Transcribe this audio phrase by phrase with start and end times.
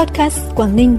[0.00, 0.98] Podcast Quảng Ninh.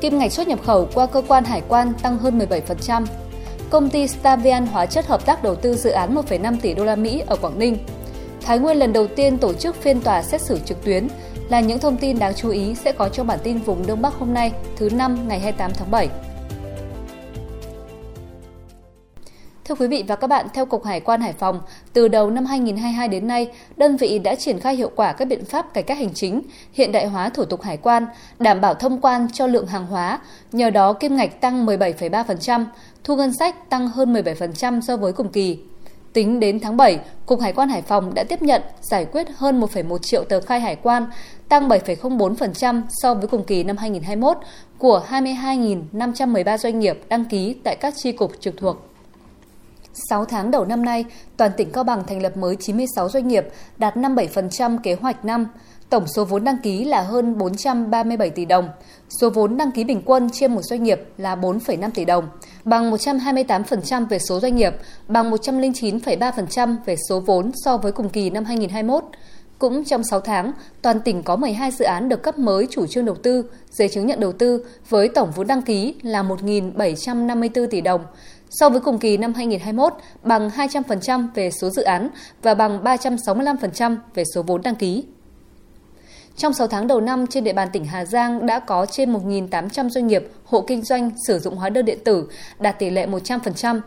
[0.00, 3.06] Kim ngạch xuất nhập khẩu qua cơ quan hải quan tăng hơn 17%.
[3.70, 6.96] Công ty Stavian hóa chất hợp tác đầu tư dự án 1,5 tỷ đô la
[6.96, 7.78] Mỹ ở Quảng Ninh.
[8.40, 11.08] Thái Nguyên lần đầu tiên tổ chức phiên tòa xét xử trực tuyến
[11.48, 14.14] là những thông tin đáng chú ý sẽ có trong bản tin vùng Đông Bắc
[14.14, 16.08] hôm nay, thứ năm ngày 28 tháng 7.
[19.68, 21.60] Thưa quý vị và các bạn, theo Cục Hải quan Hải Phòng,
[21.92, 25.44] từ đầu năm 2022 đến nay, đơn vị đã triển khai hiệu quả các biện
[25.44, 26.42] pháp cải cách hành chính,
[26.72, 28.06] hiện đại hóa thủ tục hải quan,
[28.38, 30.20] đảm bảo thông quan cho lượng hàng hóa,
[30.52, 32.64] nhờ đó kim ngạch tăng 17,3%,
[33.04, 35.58] thu ngân sách tăng hơn 17% so với cùng kỳ.
[36.12, 39.60] Tính đến tháng 7, Cục Hải quan Hải Phòng đã tiếp nhận, giải quyết hơn
[39.60, 41.06] 1,1 triệu tờ khai hải quan,
[41.48, 44.38] tăng 7,04% so với cùng kỳ năm 2021
[44.78, 48.87] của 22.513 doanh nghiệp đăng ký tại các chi cục trực thuộc.
[50.10, 51.04] 6 tháng đầu năm nay,
[51.36, 53.46] toàn tỉnh Cao Bằng thành lập mới 96 doanh nghiệp,
[53.78, 55.46] đạt 57% kế hoạch năm.
[55.90, 58.68] Tổng số vốn đăng ký là hơn 437 tỷ đồng.
[59.08, 62.28] Số vốn đăng ký bình quân trên một doanh nghiệp là 4,5 tỷ đồng,
[62.64, 64.74] bằng 128% về số doanh nghiệp,
[65.08, 69.04] bằng 109,3% về số vốn so với cùng kỳ năm 2021.
[69.58, 73.04] Cũng trong 6 tháng, toàn tỉnh có 12 dự án được cấp mới chủ trương
[73.04, 77.80] đầu tư, giấy chứng nhận đầu tư với tổng vốn đăng ký là 1.754 tỷ
[77.80, 78.00] đồng.
[78.50, 79.92] So với cùng kỳ năm 2021,
[80.22, 82.08] bằng 200% về số dự án
[82.42, 85.04] và bằng 365% về số vốn đăng ký.
[86.36, 89.88] Trong 6 tháng đầu năm, trên địa bàn tỉnh Hà Giang đã có trên 1.800
[89.88, 92.28] doanh nghiệp, hộ kinh doanh sử dụng hóa đơn điện tử,
[92.58, 93.80] đạt tỷ lệ 100%.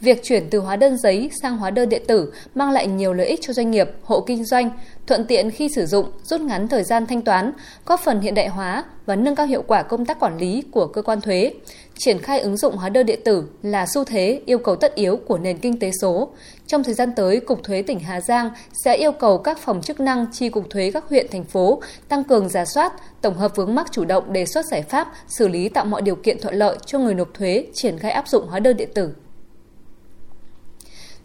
[0.00, 3.26] Việc chuyển từ hóa đơn giấy sang hóa đơn điện tử mang lại nhiều lợi
[3.26, 4.70] ích cho doanh nghiệp, hộ kinh doanh,
[5.06, 7.52] thuận tiện khi sử dụng, rút ngắn thời gian thanh toán,
[7.86, 10.86] góp phần hiện đại hóa và nâng cao hiệu quả công tác quản lý của
[10.86, 11.52] cơ quan thuế.
[11.98, 15.16] Triển khai ứng dụng hóa đơn điện tử là xu thế yêu cầu tất yếu
[15.16, 16.28] của nền kinh tế số.
[16.66, 18.50] Trong thời gian tới, Cục Thuế tỉnh Hà Giang
[18.84, 22.24] sẽ yêu cầu các phòng chức năng chi cục thuế các huyện, thành phố tăng
[22.24, 25.68] cường giả soát, tổng hợp vướng mắc chủ động đề xuất giải pháp, xử lý
[25.68, 28.58] tạo mọi điều kiện thuận lợi cho người nộp thuế triển khai áp dụng hóa
[28.58, 29.10] đơn điện tử.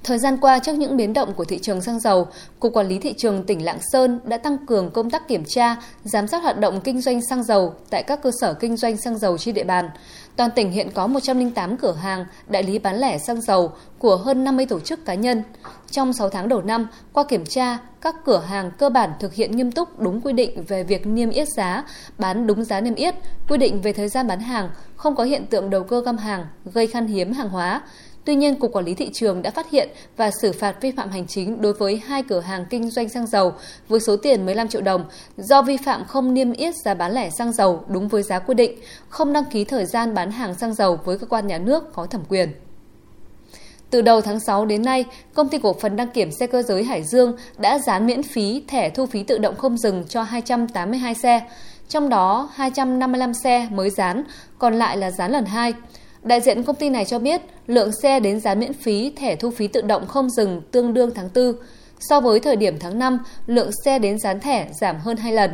[0.04, 2.28] Thời gian qua, trước những biến động của thị trường xăng dầu,
[2.60, 5.76] Cục Quản lý Thị trường tỉnh Lạng Sơn đã tăng cường công tác kiểm tra,
[6.04, 9.18] giám sát hoạt động kinh doanh xăng dầu tại các cơ sở kinh doanh xăng
[9.18, 9.90] dầu trên địa bàn.
[10.36, 14.44] Toàn tỉnh hiện có 108 cửa hàng, đại lý bán lẻ xăng dầu của hơn
[14.44, 15.44] 50 tổ chức cá nhân.
[15.92, 19.58] Trong 6 tháng đầu năm, qua kiểm tra, các cửa hàng cơ bản thực hiện
[19.58, 21.84] nghiêm túc đúng quy định về việc niêm yết giá,
[22.18, 23.16] bán đúng giá niêm yết,
[23.50, 26.46] quy định về thời gian bán hàng, không có hiện tượng đầu cơ găm hàng,
[26.66, 27.82] gây khan hiếm hàng hóa.
[28.26, 31.10] Tuy nhiên, Cục Quản lý Thị trường đã phát hiện và xử phạt vi phạm
[31.10, 33.54] hành chính đối với hai cửa hàng kinh doanh xăng dầu
[33.88, 35.06] với số tiền 15 triệu đồng
[35.38, 38.54] do vi phạm không niêm yết giá bán lẻ xăng dầu đúng với giá quy
[38.54, 38.80] định,
[39.10, 42.06] không đăng ký thời gian bán hàng xăng dầu với cơ quan nhà nước có
[42.06, 42.52] thẩm quyền.
[43.90, 46.84] Từ đầu tháng 6 đến nay, Công ty cổ phần đăng kiểm xe cơ giới
[46.84, 51.16] Hải Dương đã dán miễn phí thẻ thu phí tự động không dừng cho 282
[51.16, 51.42] xe,
[51.90, 54.24] trong đó 255 xe mới dán,
[54.60, 55.74] còn lại là dán lần 2.
[56.24, 59.52] Đại diện công ty này cho biết lượng xe đến dán miễn phí thẻ thu
[59.52, 61.54] phí tự động không dừng tương đương tháng 4.
[62.00, 65.52] So với thời điểm tháng 5, lượng xe đến dán thẻ giảm hơn 2 lần.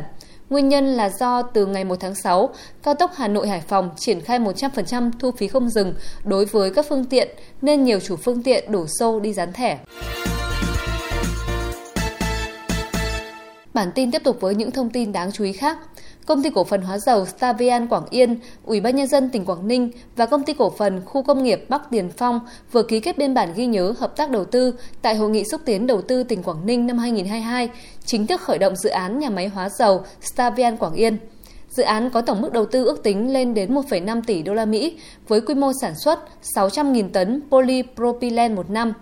[0.50, 2.50] Nguyên nhân là do từ ngày 1 tháng 6,
[2.82, 6.70] cao tốc Hà Nội Hải Phòng triển khai 100% thu phí không dừng đối với
[6.70, 7.28] các phương tiện
[7.62, 9.78] nên nhiều chủ phương tiện đổ xô đi dán thẻ.
[13.74, 15.78] Bản tin tiếp tục với những thông tin đáng chú ý khác.
[16.28, 19.68] Công ty cổ phần hóa dầu Stavian Quảng Yên, Ủy ban nhân dân tỉnh Quảng
[19.68, 22.40] Ninh và công ty cổ phần khu công nghiệp Bắc Tiền Phong
[22.72, 25.60] vừa ký kết biên bản ghi nhớ hợp tác đầu tư tại hội nghị xúc
[25.64, 27.68] tiến đầu tư tỉnh Quảng Ninh năm 2022,
[28.04, 31.18] chính thức khởi động dự án nhà máy hóa dầu Stavian Quảng Yên.
[31.68, 34.64] Dự án có tổng mức đầu tư ước tính lên đến 1,5 tỷ đô la
[34.64, 34.96] Mỹ
[35.28, 36.18] với quy mô sản xuất
[36.54, 38.92] 600.000 tấn polypropylene một năm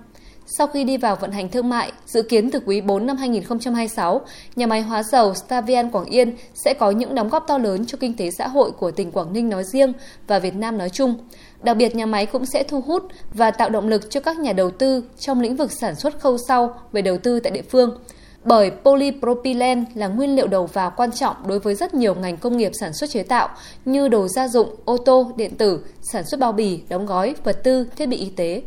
[0.47, 4.21] sau khi đi vào vận hành thương mại, dự kiến từ quý 4 năm 2026,
[4.57, 7.99] nhà máy hóa dầu Stavian Quảng Yên sẽ có những đóng góp to lớn cho
[8.01, 9.93] kinh tế xã hội của tỉnh Quảng Ninh nói riêng
[10.27, 11.15] và Việt Nam nói chung.
[11.63, 13.03] Đặc biệt, nhà máy cũng sẽ thu hút
[13.35, 16.39] và tạo động lực cho các nhà đầu tư trong lĩnh vực sản xuất khâu
[16.49, 17.99] sau về đầu tư tại địa phương.
[18.45, 22.57] Bởi polypropylene là nguyên liệu đầu vào quan trọng đối với rất nhiều ngành công
[22.57, 23.49] nghiệp sản xuất chế tạo
[23.85, 25.81] như đồ gia dụng, ô tô, điện tử,
[26.13, 28.63] sản xuất bao bì, đóng gói, vật tư, thiết bị y tế.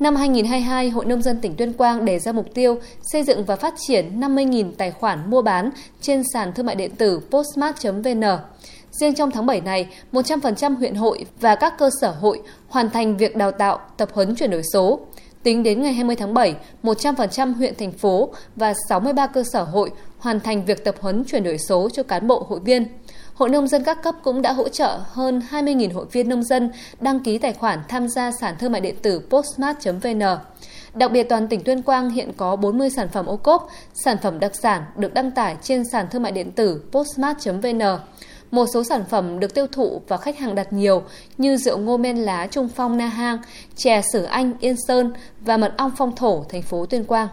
[0.00, 2.78] Năm 2022, Hội Nông dân tỉnh Tuyên Quang đề ra mục tiêu
[3.12, 5.70] xây dựng và phát triển 50.000 tài khoản mua bán
[6.00, 8.22] trên sàn thương mại điện tử postmart.vn.
[8.90, 13.16] Riêng trong tháng 7 này, 100% huyện hội và các cơ sở hội hoàn thành
[13.16, 15.00] việc đào tạo, tập huấn chuyển đổi số.
[15.42, 19.90] Tính đến ngày 20 tháng 7, 100% huyện thành phố và 63 cơ sở hội
[20.18, 22.86] hoàn thành việc tập huấn chuyển đổi số cho cán bộ hội viên.
[23.36, 26.70] Hội nông dân các cấp cũng đã hỗ trợ hơn 20.000 hội viên nông dân
[27.00, 30.22] đăng ký tài khoản tham gia sàn thương mại điện tử postmart.vn.
[30.94, 33.68] Đặc biệt toàn tỉnh Tuyên Quang hiện có 40 sản phẩm ô cốp,
[34.04, 37.82] sản phẩm đặc sản được đăng tải trên sàn thương mại điện tử postmart.vn.
[38.50, 41.02] Một số sản phẩm được tiêu thụ và khách hàng đặt nhiều
[41.38, 43.38] như rượu ngô men lá Trung Phong Na Hang,
[43.76, 47.28] chè Sử Anh Yên Sơn và mật ong phong thổ thành phố Tuyên Quang.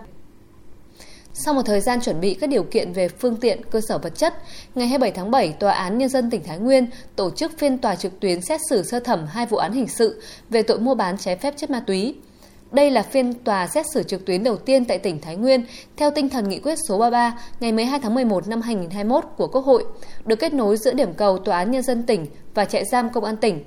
[1.46, 4.16] Sau một thời gian chuẩn bị các điều kiện về phương tiện, cơ sở vật
[4.16, 4.34] chất,
[4.76, 7.96] ngày 27 tháng 7, Tòa án Nhân dân tỉnh Thái Nguyên tổ chức phiên tòa
[7.96, 11.18] trực tuyến xét xử sơ thẩm hai vụ án hình sự về tội mua bán
[11.18, 12.16] trái phép chất ma túy.
[12.72, 15.66] Đây là phiên tòa xét xử trực tuyến đầu tiên tại tỉnh Thái Nguyên
[15.98, 19.66] theo tinh thần nghị quyết số 33 ngày 12 tháng 11 năm 2021 của Quốc
[19.66, 19.86] hội,
[20.26, 23.24] được kết nối giữa điểm cầu Tòa án Nhân dân tỉnh và trại giam Công
[23.24, 23.64] an tỉnh.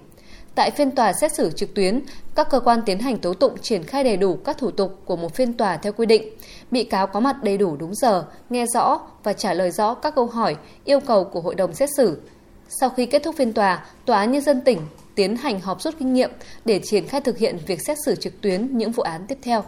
[0.56, 2.00] Tại phiên tòa xét xử trực tuyến,
[2.34, 5.16] các cơ quan tiến hành tố tụng triển khai đầy đủ các thủ tục của
[5.16, 6.22] một phiên tòa theo quy định.
[6.70, 10.14] Bị cáo có mặt đầy đủ đúng giờ, nghe rõ và trả lời rõ các
[10.14, 12.20] câu hỏi, yêu cầu của hội đồng xét xử.
[12.68, 14.80] Sau khi kết thúc phiên tòa, Tòa án Nhân dân tỉnh
[15.14, 16.30] tiến hành họp rút kinh nghiệm
[16.64, 19.64] để triển khai thực hiện việc xét xử trực tuyến những vụ án tiếp theo.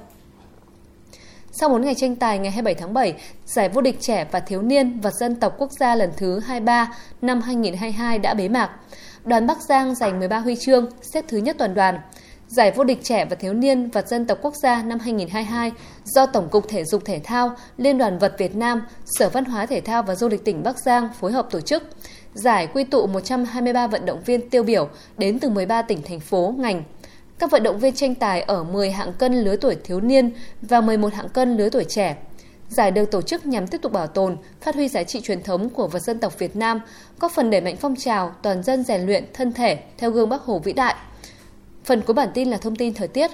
[1.53, 3.15] Sau 4 ngày tranh tài ngày 27 tháng 7,
[3.45, 6.93] giải vô địch trẻ và thiếu niên vật dân tộc quốc gia lần thứ 23
[7.23, 8.71] năm 2022 đã bế mạc.
[9.25, 12.01] Đoàn Bắc Giang giành 13 huy chương, xếp thứ nhất toàn đoàn.
[12.49, 15.73] Giải vô địch trẻ và thiếu niên vật dân tộc quốc gia năm 2022
[16.05, 19.67] do Tổng cục Thể dục Thể thao, Liên đoàn vật Việt Nam, Sở Văn hóa
[19.67, 21.83] Thể thao và Du lịch tỉnh Bắc Giang phối hợp tổ chức.
[22.35, 24.89] Giải quy tụ 123 vận động viên tiêu biểu
[25.19, 26.83] đến từ 13 tỉnh thành phố, ngành.
[27.39, 30.31] Các vận động viên tranh tài ở 10 hạng cân lứa tuổi thiếu niên
[30.63, 32.17] và 11 hạng cân lứa tuổi trẻ.
[32.69, 35.71] Giải được tổ chức nhằm tiếp tục bảo tồn, phát huy giá trị truyền thống
[35.71, 36.81] của vật dân tộc Việt Nam,
[37.21, 40.43] góp phần đẩy mạnh phong trào toàn dân rèn luyện thân thể theo gương Bắc
[40.43, 40.95] Hồ vĩ đại.
[41.85, 43.31] Phần cuối bản tin là thông tin thời tiết.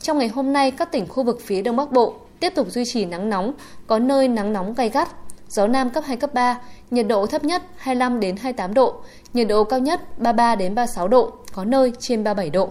[0.00, 2.84] Trong ngày hôm nay, các tỉnh khu vực phía Đông Bắc Bộ tiếp tục duy
[2.84, 3.52] trì nắng nóng,
[3.86, 5.08] có nơi nắng nóng gay gắt,
[5.48, 6.60] gió Nam cấp 2, cấp 3,
[6.90, 8.94] nhiệt độ thấp nhất 25 đến 28 độ,
[9.32, 12.70] nhiệt độ cao nhất 33 đến 36 độ, có nơi trên 37 độ.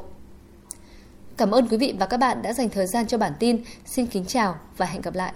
[1.37, 3.63] Cảm ơn quý vị và các bạn đã dành thời gian cho bản tin.
[3.85, 5.33] Xin kính chào và hẹn gặp lại.